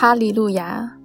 [0.00, 0.96] 哈利路亚！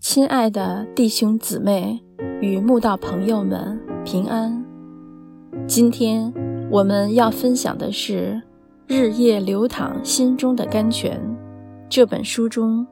[0.00, 2.02] 亲爱的弟兄姊妹
[2.40, 4.64] 与慕道朋友们，平安！
[5.66, 6.32] 今天
[6.70, 8.40] 我们要分享的是
[8.94, 11.20] 《日夜流淌心中的甘泉》
[11.90, 12.86] 这本书中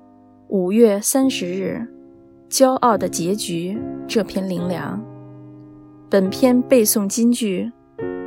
[0.48, 1.80] 五月三十日
[2.52, 5.02] “骄傲的结局”这篇灵粮。
[6.10, 7.72] 本篇背诵金句：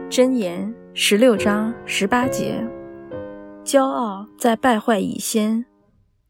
[0.09, 2.67] 箴言十六章十八节。
[3.63, 5.63] 骄傲在败坏以先。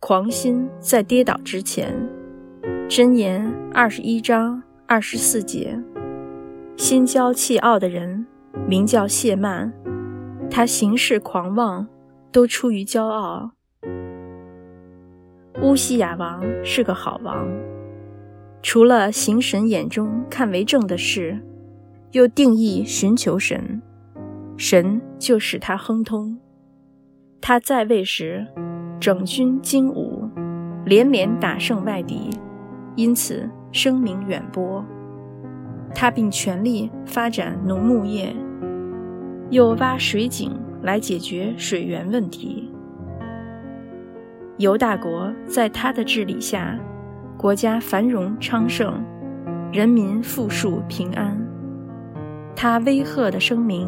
[0.07, 1.91] 狂心在跌倒之前，
[2.87, 5.81] 箴言二十一章二十四节，
[6.77, 8.23] 心骄气傲的人
[8.67, 9.73] 名叫谢曼，
[10.47, 11.87] 他行事狂妄，
[12.31, 13.49] 都出于骄傲。
[15.63, 17.47] 乌西雅王是个好王，
[18.61, 21.39] 除了行神眼中看为正的事，
[22.11, 23.81] 又定义寻求神，
[24.55, 26.37] 神就使他亨通。
[27.41, 28.45] 他在位时。
[29.05, 30.27] 整军精武，
[30.83, 32.27] 连连打胜外敌，
[32.95, 34.83] 因此声名远播。
[35.93, 38.35] 他并全力发展农牧业，
[39.51, 42.73] 又挖水井来解决水源问题。
[44.57, 46.75] 犹大国在他的治理下，
[47.37, 49.05] 国家繁荣昌盛，
[49.71, 51.39] 人民富庶平安。
[52.55, 53.87] 他威吓的声名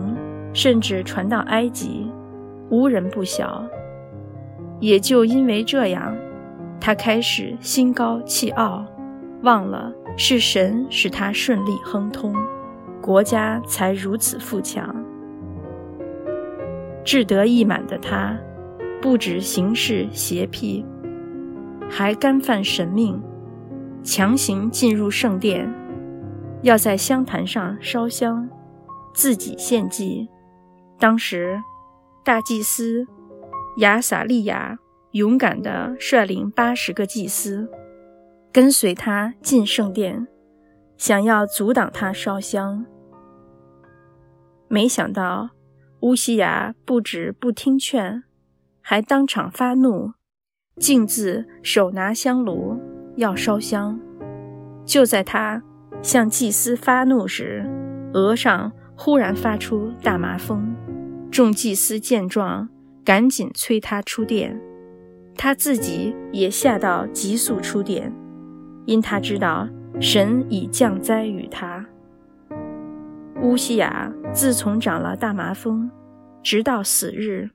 [0.54, 2.06] 甚至传到埃及，
[2.70, 3.68] 无人不晓。
[4.80, 6.16] 也就因为这样，
[6.80, 8.86] 他开始心高气傲，
[9.42, 12.34] 忘了是神使他顺利亨通，
[13.02, 14.96] 国家才如此富强。
[17.04, 18.38] 志得意满的他，
[19.02, 20.86] 不止行事邪僻，
[21.90, 23.22] 还干犯神命，
[24.04, 25.74] 强行进入圣殿，
[26.62, 28.50] 要在香坛上烧香，
[29.14, 30.30] 自己献祭。
[31.00, 31.62] 当时，
[32.24, 33.08] 大祭司。
[33.78, 34.80] 亚撒利亚
[35.12, 37.70] 勇敢地率领八十个祭司，
[38.52, 40.28] 跟随他进圣殿，
[40.98, 42.86] 想要阻挡他烧香。
[44.68, 45.52] 没想到
[46.00, 48.24] 乌西雅不止不听劝，
[48.82, 50.14] 还当场发怒，
[50.80, 52.80] 径自手拿香炉
[53.16, 54.00] 要烧香。
[54.86, 55.62] 就在他
[56.02, 57.70] 向祭司发怒时，
[58.14, 60.76] 额上忽然发出大麻风。
[61.30, 62.70] 众祭司见状。
[63.08, 64.60] 赶紧催他出殿，
[65.38, 68.12] 他自己也吓到，急速出殿，
[68.86, 69.66] 因他知道
[70.02, 71.86] 神已降灾于他。
[73.42, 75.90] 乌西雅自从长了大麻风，
[76.44, 77.50] 直到死日，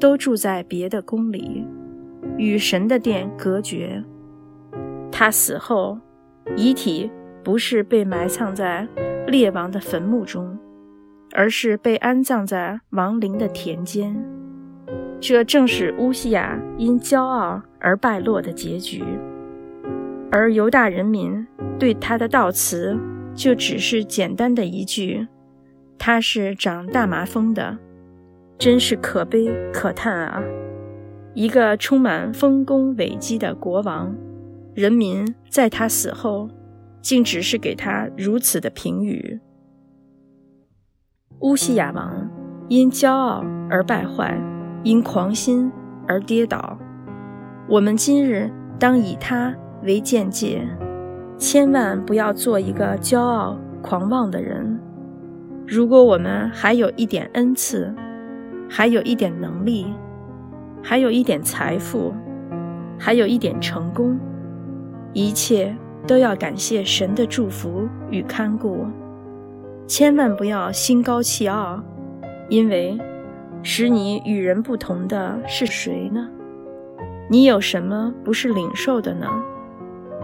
[0.00, 1.66] 都住在别的宫里，
[2.38, 4.02] 与神的殿隔绝。
[5.12, 5.98] 他死后，
[6.56, 7.10] 遗体
[7.42, 8.88] 不是被埋葬在
[9.26, 10.58] 列王的坟墓中，
[11.34, 14.16] 而是被安葬在亡灵的田间。
[15.20, 19.02] 这正是乌西雅因骄傲而败落的结局，
[20.30, 21.46] 而犹大人民
[21.78, 22.94] 对他的悼词
[23.34, 25.26] 就只是简单的一句
[25.98, 27.78] ：“他是长大麻风的，
[28.58, 30.42] 真是可悲可叹啊！”
[31.32, 34.14] 一个充满丰功伟绩的国王，
[34.74, 36.48] 人民在他死后
[37.00, 39.40] 竟只是给他如此的评语。
[41.40, 42.30] 乌西雅王
[42.68, 44.38] 因骄傲而败坏。
[44.84, 45.72] 因狂心
[46.06, 46.78] 而跌倒，
[47.66, 50.60] 我们今日当以他为鉴戒，
[51.38, 54.78] 千万不要做一个骄傲狂妄的人。
[55.66, 57.94] 如果我们还有一点恩赐，
[58.68, 59.86] 还有一点能力，
[60.82, 62.12] 还有一点财富，
[62.98, 64.18] 还有一点成功，
[65.14, 65.74] 一切
[66.06, 68.84] 都要感谢神的祝福与看顾，
[69.86, 71.82] 千万不要心高气傲，
[72.50, 72.98] 因为。
[73.66, 76.28] 使你与人不同的是谁呢？
[77.30, 79.26] 你有什么不是领受的呢？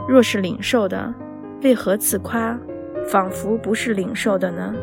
[0.07, 1.13] 若是领受的，
[1.63, 2.57] 为何自夸，
[3.11, 4.75] 仿佛不是领受的呢？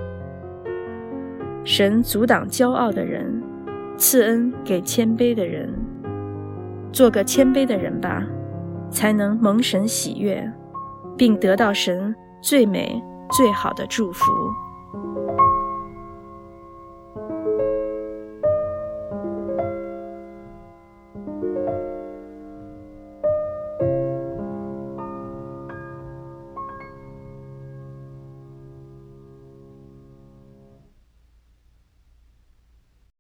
[1.64, 3.44] 神阻挡骄傲的人，
[3.96, 5.72] 赐恩给谦卑的人。
[6.92, 8.26] 做个谦卑的人吧，
[8.90, 10.52] 才能蒙神喜悦，
[11.16, 13.00] 并得到神最美
[13.30, 14.26] 最好的祝福。